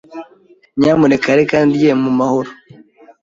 Nyamuneka 0.79 1.27
reka 1.39 1.57
ndye 1.67 1.91
mu 2.03 2.11
mahoro. 2.19 2.49